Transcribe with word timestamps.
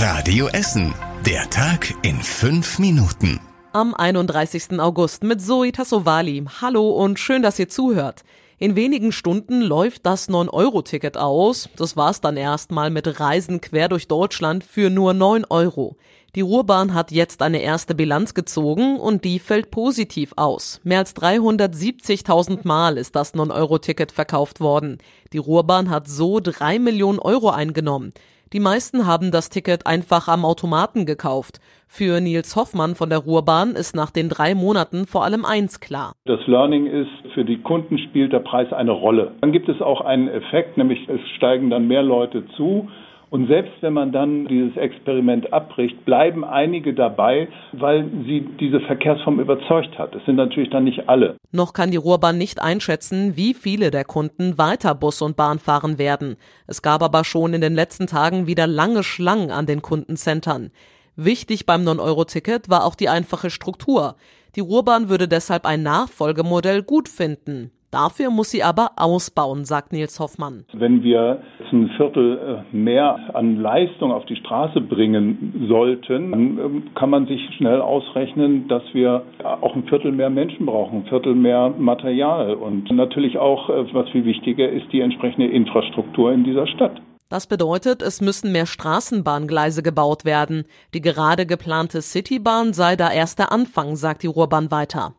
Radio 0.00 0.46
Essen. 0.46 0.94
Der 1.26 1.50
Tag 1.50 1.92
in 2.02 2.22
fünf 2.22 2.78
Minuten. 2.78 3.40
Am 3.72 3.96
31. 3.96 4.78
August 4.78 5.24
mit 5.24 5.42
Zoe 5.42 5.72
Tassovali. 5.72 6.44
Hallo 6.62 6.90
und 6.90 7.18
schön, 7.18 7.42
dass 7.42 7.58
ihr 7.58 7.68
zuhört. 7.68 8.22
In 8.58 8.76
wenigen 8.76 9.10
Stunden 9.10 9.60
läuft 9.60 10.06
das 10.06 10.28
9-Euro-Ticket 10.28 11.16
aus. 11.16 11.68
Das 11.74 11.96
war's 11.96 12.20
dann 12.20 12.36
erstmal 12.36 12.90
mit 12.90 13.18
Reisen 13.18 13.60
quer 13.60 13.88
durch 13.88 14.06
Deutschland 14.06 14.62
für 14.62 14.88
nur 14.88 15.14
9 15.14 15.44
Euro. 15.50 15.96
Die 16.36 16.42
Ruhrbahn 16.42 16.94
hat 16.94 17.10
jetzt 17.10 17.42
eine 17.42 17.60
erste 17.60 17.96
Bilanz 17.96 18.34
gezogen 18.34 19.00
und 19.00 19.24
die 19.24 19.40
fällt 19.40 19.72
positiv 19.72 20.32
aus. 20.36 20.80
Mehr 20.84 21.00
als 21.00 21.16
370.000 21.16 22.60
Mal 22.62 22.98
ist 22.98 23.16
das 23.16 23.34
9-Euro-Ticket 23.34 24.12
verkauft 24.12 24.60
worden. 24.60 24.98
Die 25.32 25.38
Ruhrbahn 25.38 25.90
hat 25.90 26.06
so 26.06 26.38
drei 26.38 26.78
Millionen 26.78 27.18
Euro 27.18 27.50
eingenommen. 27.50 28.12
Die 28.54 28.60
meisten 28.60 29.06
haben 29.06 29.30
das 29.30 29.50
Ticket 29.50 29.86
einfach 29.86 30.26
am 30.26 30.46
Automaten 30.46 31.04
gekauft. 31.04 31.60
Für 31.86 32.18
Nils 32.22 32.56
Hoffmann 32.56 32.94
von 32.94 33.10
der 33.10 33.18
Ruhrbahn 33.18 33.72
ist 33.72 33.94
nach 33.94 34.10
den 34.10 34.30
drei 34.30 34.54
Monaten 34.54 35.06
vor 35.06 35.22
allem 35.22 35.44
eins 35.44 35.80
klar. 35.80 36.14
Das 36.24 36.40
Learning 36.46 36.86
ist, 36.86 37.10
für 37.34 37.44
die 37.44 37.58
Kunden 37.58 37.98
spielt 37.98 38.32
der 38.32 38.38
Preis 38.38 38.72
eine 38.72 38.92
Rolle. 38.92 39.32
Dann 39.42 39.52
gibt 39.52 39.68
es 39.68 39.82
auch 39.82 40.00
einen 40.00 40.28
Effekt, 40.28 40.78
nämlich 40.78 41.06
es 41.10 41.20
steigen 41.36 41.68
dann 41.68 41.88
mehr 41.88 42.02
Leute 42.02 42.46
zu 42.56 42.88
und 43.30 43.48
selbst 43.48 43.74
wenn 43.82 43.92
man 43.92 44.12
dann 44.12 44.46
dieses 44.46 44.76
Experiment 44.76 45.52
abbricht, 45.52 46.04
bleiben 46.04 46.44
einige 46.44 46.94
dabei, 46.94 47.48
weil 47.72 48.08
sie 48.26 48.46
diese 48.58 48.80
Verkehrsform 48.80 49.40
überzeugt 49.40 49.98
hat. 49.98 50.14
Es 50.14 50.24
sind 50.24 50.36
natürlich 50.36 50.70
dann 50.70 50.84
nicht 50.84 51.08
alle. 51.08 51.36
Noch 51.52 51.72
kann 51.74 51.90
die 51.90 51.98
Ruhrbahn 51.98 52.38
nicht 52.38 52.62
einschätzen, 52.62 53.36
wie 53.36 53.52
viele 53.52 53.90
der 53.90 54.04
Kunden 54.04 54.56
weiter 54.56 54.94
Bus 54.94 55.20
und 55.20 55.36
Bahn 55.36 55.58
fahren 55.58 55.98
werden. 55.98 56.36
Es 56.66 56.80
gab 56.80 57.02
aber 57.02 57.24
schon 57.24 57.52
in 57.52 57.60
den 57.60 57.74
letzten 57.74 58.06
Tagen 58.06 58.46
wieder 58.46 58.66
lange 58.66 59.02
Schlangen 59.02 59.50
an 59.50 59.66
den 59.66 59.82
Kundencentern. 59.82 60.70
Wichtig 61.16 61.66
beim 61.66 61.82
9-Euro-Ticket 61.82 62.70
war 62.70 62.84
auch 62.84 62.94
die 62.94 63.08
einfache 63.08 63.50
Struktur. 63.50 64.16
Die 64.56 64.60
Ruhrbahn 64.60 65.08
würde 65.08 65.28
deshalb 65.28 65.66
ein 65.66 65.82
Nachfolgemodell 65.82 66.82
gut 66.82 67.08
finden. 67.08 67.72
Dafür 67.90 68.30
muss 68.30 68.50
sie 68.50 68.62
aber 68.62 68.90
ausbauen, 68.96 69.64
sagt 69.64 69.92
Nils 69.92 70.20
Hoffmann. 70.20 70.64
Wenn 70.74 71.02
wir 71.02 71.42
ein 71.72 71.88
Viertel 71.96 72.64
äh, 72.72 72.76
mehr 72.76 73.34
an 73.34 73.56
Leistung 73.56 74.12
auf 74.12 74.26
die 74.26 74.36
Straße 74.36 74.80
bringen 74.80 75.66
sollten, 75.68 76.30
dann 76.30 76.58
ähm, 76.58 76.82
kann 76.94 77.10
man 77.10 77.26
sich 77.26 77.40
schnell 77.56 77.80
ausrechnen, 77.80 78.68
dass 78.68 78.82
wir 78.92 79.22
auch 79.42 79.74
ein 79.74 79.84
Viertel 79.84 80.12
mehr 80.12 80.30
Menschen 80.30 80.66
brauchen, 80.66 80.98
ein 80.98 81.06
Viertel 81.06 81.34
mehr 81.34 81.74
Material 81.78 82.54
und 82.54 82.90
natürlich 82.90 83.38
auch, 83.38 83.70
äh, 83.70 83.94
was 83.94 84.08
viel 84.10 84.24
wichtiger 84.24 84.68
ist, 84.68 84.92
die 84.92 85.00
entsprechende 85.00 85.48
Infrastruktur 85.48 86.32
in 86.32 86.44
dieser 86.44 86.66
Stadt. 86.66 87.00
Das 87.30 87.46
bedeutet, 87.46 88.00
es 88.00 88.22
müssen 88.22 88.52
mehr 88.52 88.64
Straßenbahngleise 88.64 89.82
gebaut 89.82 90.24
werden. 90.24 90.64
Die 90.94 91.02
gerade 91.02 91.44
geplante 91.44 92.00
Citybahn 92.00 92.72
sei 92.72 92.96
da 92.96 93.10
erst 93.10 93.38
der 93.38 93.52
Anfang, 93.52 93.96
sagt 93.96 94.22
die 94.22 94.28
Ruhrbahn 94.28 94.70
weiter. 94.70 95.12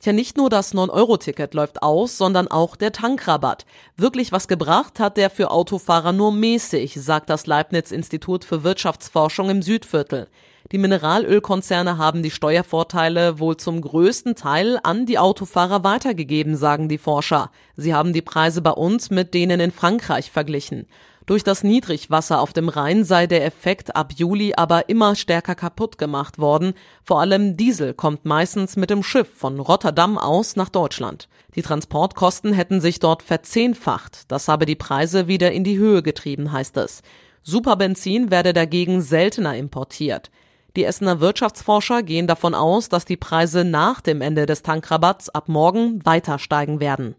Tja, 0.00 0.12
nicht 0.12 0.36
nur 0.36 0.48
das 0.48 0.74
9-Euro-Ticket 0.74 1.54
läuft 1.54 1.82
aus, 1.82 2.16
sondern 2.16 2.46
auch 2.46 2.76
der 2.76 2.92
Tankrabatt. 2.92 3.66
Wirklich 3.96 4.30
was 4.30 4.46
gebracht 4.46 5.00
hat 5.00 5.16
der 5.16 5.28
für 5.28 5.50
Autofahrer 5.50 6.12
nur 6.12 6.30
mäßig, 6.30 6.94
sagt 6.94 7.28
das 7.28 7.48
Leibniz-Institut 7.48 8.44
für 8.44 8.62
Wirtschaftsforschung 8.62 9.50
im 9.50 9.60
Südviertel. 9.60 10.28
Die 10.70 10.78
Mineralölkonzerne 10.78 11.98
haben 11.98 12.22
die 12.22 12.30
Steuervorteile 12.30 13.40
wohl 13.40 13.56
zum 13.56 13.80
größten 13.80 14.36
Teil 14.36 14.78
an 14.84 15.04
die 15.04 15.18
Autofahrer 15.18 15.82
weitergegeben, 15.82 16.56
sagen 16.56 16.88
die 16.88 16.98
Forscher. 16.98 17.50
Sie 17.74 17.92
haben 17.92 18.12
die 18.12 18.22
Preise 18.22 18.62
bei 18.62 18.70
uns 18.70 19.10
mit 19.10 19.34
denen 19.34 19.58
in 19.58 19.72
Frankreich 19.72 20.30
verglichen. 20.30 20.86
Durch 21.28 21.44
das 21.44 21.62
Niedrigwasser 21.62 22.40
auf 22.40 22.54
dem 22.54 22.70
Rhein 22.70 23.04
sei 23.04 23.26
der 23.26 23.44
Effekt 23.44 23.94
ab 23.94 24.14
Juli 24.16 24.54
aber 24.56 24.88
immer 24.88 25.14
stärker 25.14 25.54
kaputt 25.54 25.98
gemacht 25.98 26.38
worden. 26.38 26.72
Vor 27.04 27.20
allem 27.20 27.54
Diesel 27.54 27.92
kommt 27.92 28.24
meistens 28.24 28.76
mit 28.76 28.88
dem 28.88 29.02
Schiff 29.02 29.28
von 29.36 29.60
Rotterdam 29.60 30.16
aus 30.16 30.56
nach 30.56 30.70
Deutschland. 30.70 31.28
Die 31.54 31.60
Transportkosten 31.60 32.54
hätten 32.54 32.80
sich 32.80 32.98
dort 32.98 33.22
verzehnfacht. 33.22 34.22
Das 34.28 34.48
habe 34.48 34.64
die 34.64 34.74
Preise 34.74 35.28
wieder 35.28 35.52
in 35.52 35.64
die 35.64 35.76
Höhe 35.76 36.02
getrieben, 36.02 36.50
heißt 36.50 36.78
es. 36.78 37.02
Superbenzin 37.42 38.30
werde 38.30 38.54
dagegen 38.54 39.02
seltener 39.02 39.54
importiert. 39.54 40.30
Die 40.76 40.84
Essener 40.84 41.20
Wirtschaftsforscher 41.20 42.02
gehen 42.02 42.26
davon 42.26 42.54
aus, 42.54 42.88
dass 42.88 43.04
die 43.04 43.18
Preise 43.18 43.64
nach 43.64 44.00
dem 44.00 44.22
Ende 44.22 44.46
des 44.46 44.62
Tankrabatts 44.62 45.28
ab 45.28 45.50
morgen 45.50 46.02
weiter 46.06 46.38
steigen 46.38 46.80
werden. 46.80 47.16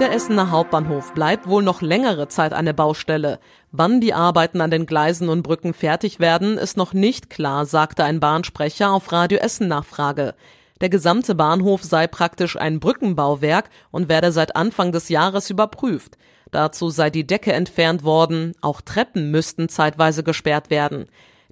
Der 0.00 0.12
Essener 0.12 0.52
Hauptbahnhof 0.52 1.12
bleibt 1.12 1.48
wohl 1.48 1.64
noch 1.64 1.82
längere 1.82 2.28
Zeit 2.28 2.52
eine 2.52 2.72
Baustelle. 2.72 3.40
Wann 3.72 4.00
die 4.00 4.14
Arbeiten 4.14 4.60
an 4.60 4.70
den 4.70 4.86
Gleisen 4.86 5.28
und 5.28 5.42
Brücken 5.42 5.74
fertig 5.74 6.20
werden, 6.20 6.56
ist 6.56 6.76
noch 6.76 6.92
nicht 6.92 7.30
klar, 7.30 7.66
sagte 7.66 8.04
ein 8.04 8.20
Bahnsprecher 8.20 8.92
auf 8.92 9.10
Radio 9.10 9.38
Essen 9.38 9.66
Nachfrage. 9.66 10.36
Der 10.80 10.88
gesamte 10.88 11.34
Bahnhof 11.34 11.82
sei 11.82 12.06
praktisch 12.06 12.56
ein 12.56 12.78
Brückenbauwerk 12.78 13.70
und 13.90 14.08
werde 14.08 14.30
seit 14.30 14.54
Anfang 14.54 14.92
des 14.92 15.08
Jahres 15.08 15.50
überprüft. 15.50 16.16
Dazu 16.52 16.90
sei 16.90 17.10
die 17.10 17.26
Decke 17.26 17.52
entfernt 17.52 18.04
worden, 18.04 18.54
auch 18.60 18.80
Treppen 18.80 19.32
müssten 19.32 19.68
zeitweise 19.68 20.22
gesperrt 20.22 20.70
werden. 20.70 21.06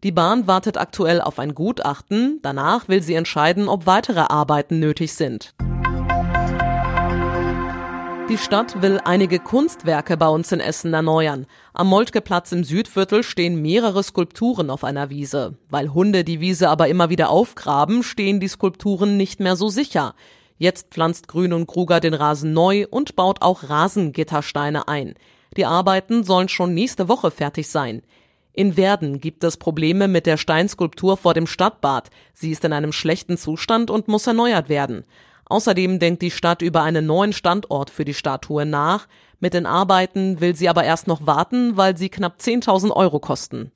Die 0.05 0.13
Bahn 0.13 0.47
wartet 0.47 0.78
aktuell 0.78 1.21
auf 1.21 1.41
ein 1.41 1.57
Gutachten, 1.57 2.39
danach 2.43 2.87
will 2.87 3.03
sie 3.03 3.15
entscheiden, 3.15 3.69
ob 3.69 3.87
weitere 3.87 4.21
Arbeiten 4.21 4.78
nötig 4.78 5.15
sind. 5.15 5.53
Die 8.28 8.38
Stadt 8.38 8.82
will 8.82 9.00
einige 9.04 9.38
Kunstwerke 9.38 10.16
bei 10.16 10.26
uns 10.26 10.50
in 10.50 10.59
Essen 10.59 10.92
erneuern. 10.92 11.47
Am 11.72 11.87
Moltkeplatz 11.87 12.50
im 12.50 12.64
Südviertel 12.64 13.22
stehen 13.22 13.62
mehrere 13.62 14.03
Skulpturen 14.03 14.69
auf 14.69 14.82
einer 14.82 15.10
Wiese. 15.10 15.56
Weil 15.69 15.94
Hunde 15.94 16.25
die 16.25 16.41
Wiese 16.41 16.69
aber 16.69 16.88
immer 16.88 17.09
wieder 17.09 17.31
aufgraben, 17.31 18.03
stehen 18.03 18.41
die 18.41 18.48
Skulpturen 18.48 19.16
nicht 19.16 19.38
mehr 19.38 19.54
so 19.54 19.69
sicher. 19.69 20.16
Jetzt 20.59 20.88
pflanzt 20.91 21.28
Grün 21.28 21.53
und 21.53 21.69
Kruger 21.69 22.00
den 22.00 22.15
Rasen 22.15 22.53
neu 22.53 22.86
und 22.91 23.15
baut 23.15 23.42
auch 23.42 23.70
Rasengittersteine 23.70 24.88
ein. 24.88 25.15
Die 25.56 25.65
Arbeiten 25.65 26.25
sollen 26.25 26.48
schon 26.48 26.75
nächste 26.75 27.09
Woche 27.09 27.31
fertig 27.31 27.69
sein. 27.69 28.03
In 28.53 28.76
Werden 28.76 29.20
gibt 29.20 29.44
es 29.44 29.56
Probleme 29.56 30.09
mit 30.09 30.26
der 30.26 30.36
Steinskulptur 30.36 31.16
vor 31.16 31.32
dem 31.32 31.47
Stadtbad. 31.47 32.10
Sie 32.34 32.50
ist 32.50 32.65
in 32.65 32.72
einem 32.72 32.91
schlechten 32.91 33.36
Zustand 33.36 33.88
und 33.88 34.09
muss 34.09 34.26
erneuert 34.26 34.69
werden. 34.69 35.04
Außerdem 35.49 35.99
denkt 35.99 36.23
die 36.23 36.31
Stadt 36.31 36.61
über 36.61 36.83
einen 36.83 37.07
neuen 37.07 37.33
Standort 37.33 37.91
für 37.91 38.05
die 38.05 38.15
Statue 38.15 38.67
nach. 38.67 39.07
Mit 39.39 39.55
den 39.55 39.67
Arbeiten 39.67 40.41
will 40.41 40.57
sie 40.57 40.69
aber 40.69 40.84
erst 40.84 41.07
noch 41.07 41.27
warten, 41.27 41.77
weil 41.77 41.97
sie 41.97 42.09
knapp 42.09 42.39
10.000 42.41 42.91
Euro 42.91 43.21
kosten. 43.21 43.71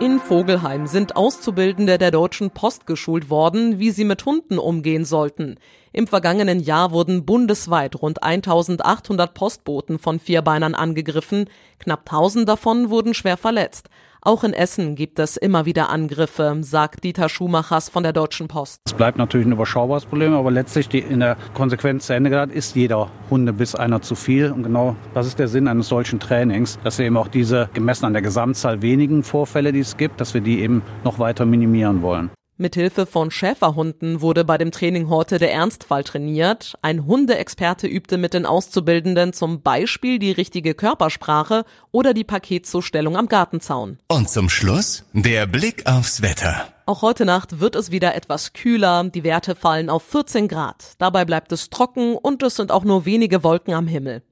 In 0.00 0.18
Vogelheim 0.18 0.86
sind 0.86 1.14
Auszubildende 1.14 1.98
der 1.98 2.10
Deutschen 2.10 2.50
Post 2.50 2.86
geschult 2.86 3.28
worden, 3.28 3.78
wie 3.78 3.90
sie 3.90 4.04
mit 4.04 4.24
Hunden 4.24 4.58
umgehen 4.58 5.04
sollten. 5.04 5.56
Im 5.92 6.06
vergangenen 6.06 6.60
Jahr 6.60 6.90
wurden 6.90 7.26
bundesweit 7.26 8.00
rund 8.00 8.22
1800 8.22 9.34
Postboten 9.34 9.98
von 9.98 10.18
Vierbeinern 10.18 10.74
angegriffen, 10.74 11.50
knapp 11.78 12.10
1000 12.10 12.48
davon 12.48 12.88
wurden 12.88 13.12
schwer 13.12 13.36
verletzt. 13.36 13.90
Auch 14.22 14.44
in 14.44 14.52
Essen 14.52 14.96
gibt 14.96 15.18
es 15.18 15.38
immer 15.38 15.64
wieder 15.64 15.88
Angriffe, 15.88 16.58
sagt 16.60 17.04
Dieter 17.04 17.30
Schumachers 17.30 17.88
von 17.88 18.02
der 18.02 18.12
Deutschen 18.12 18.48
Post. 18.48 18.82
Es 18.84 18.92
bleibt 18.92 19.16
natürlich 19.16 19.46
ein 19.46 19.52
überschaubares 19.52 20.04
Problem, 20.04 20.34
aber 20.34 20.50
letztlich 20.50 20.90
die 20.90 20.98
in 20.98 21.20
der 21.20 21.38
Konsequenz 21.54 22.06
zu 22.06 22.12
Ende 22.12 22.28
gedacht 22.28 22.50
ist 22.50 22.76
jeder 22.76 23.10
Hundebiss 23.30 23.74
einer 23.74 24.02
zu 24.02 24.14
viel. 24.14 24.52
Und 24.52 24.62
genau 24.62 24.94
das 25.14 25.26
ist 25.26 25.38
der 25.38 25.48
Sinn 25.48 25.68
eines 25.68 25.88
solchen 25.88 26.20
Trainings, 26.20 26.78
dass 26.84 26.98
wir 26.98 27.06
eben 27.06 27.16
auch 27.16 27.28
diese, 27.28 27.70
gemessen 27.72 28.04
an 28.04 28.12
der 28.12 28.20
Gesamtzahl 28.20 28.82
wenigen 28.82 29.22
Vorfälle, 29.22 29.72
die 29.72 29.80
es 29.80 29.96
gibt, 29.96 30.20
dass 30.20 30.34
wir 30.34 30.42
die 30.42 30.60
eben 30.60 30.82
noch 31.02 31.18
weiter 31.18 31.46
minimieren 31.46 32.02
wollen. 32.02 32.30
Mithilfe 32.60 33.06
von 33.06 33.30
Schäferhunden 33.30 34.20
wurde 34.20 34.44
bei 34.44 34.58
dem 34.58 34.70
Training 34.70 35.08
heute 35.08 35.38
der 35.38 35.52
Ernstfall 35.52 36.04
trainiert. 36.04 36.74
Ein 36.82 37.06
Hundeexperte 37.06 37.86
übte 37.86 38.18
mit 38.18 38.34
den 38.34 38.46
Auszubildenden 38.46 39.32
zum 39.32 39.62
Beispiel 39.62 40.18
die 40.18 40.30
richtige 40.30 40.74
Körpersprache 40.74 41.64
oder 41.90 42.14
die 42.14 42.24
Paketzustellung 42.24 43.16
am 43.16 43.28
Gartenzaun. 43.28 43.98
Und 44.08 44.28
zum 44.28 44.48
Schluss 44.48 45.04
der 45.12 45.46
Blick 45.46 45.86
aufs 45.86 46.22
Wetter. 46.22 46.68
Auch 46.86 47.02
heute 47.02 47.24
Nacht 47.24 47.60
wird 47.60 47.76
es 47.76 47.90
wieder 47.90 48.14
etwas 48.14 48.52
kühler, 48.52 49.04
die 49.04 49.24
Werte 49.24 49.54
fallen 49.54 49.88
auf 49.88 50.02
14 50.02 50.48
Grad. 50.48 50.94
Dabei 50.98 51.24
bleibt 51.24 51.52
es 51.52 51.70
trocken 51.70 52.16
und 52.16 52.42
es 52.42 52.56
sind 52.56 52.72
auch 52.72 52.84
nur 52.84 53.04
wenige 53.04 53.42
Wolken 53.42 53.74
am 53.74 53.86
Himmel. 53.86 54.22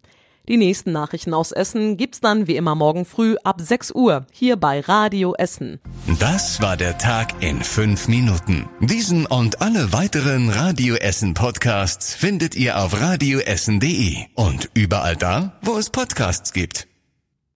Die 0.48 0.56
nächsten 0.56 0.92
Nachrichten 0.92 1.34
aus 1.34 1.52
Essen 1.52 1.98
gibt's 1.98 2.20
dann 2.20 2.46
wie 2.46 2.56
immer 2.56 2.74
morgen 2.74 3.04
früh 3.04 3.36
ab 3.44 3.60
6 3.60 3.92
Uhr 3.92 4.26
hier 4.32 4.56
bei 4.56 4.80
Radio 4.80 5.34
Essen. 5.34 5.78
Das 6.18 6.62
war 6.62 6.78
der 6.78 6.96
Tag 6.96 7.42
in 7.42 7.62
fünf 7.62 8.08
Minuten. 8.08 8.66
Diesen 8.80 9.26
und 9.26 9.60
alle 9.60 9.92
weiteren 9.92 10.48
Radio 10.48 10.94
Essen 10.94 11.34
Podcasts 11.34 12.14
findet 12.14 12.56
ihr 12.56 12.82
auf 12.82 12.98
radioessen.de 12.98 14.24
und 14.34 14.70
überall 14.72 15.16
da, 15.16 15.58
wo 15.60 15.76
es 15.76 15.90
Podcasts 15.90 16.54
gibt. 16.54 16.88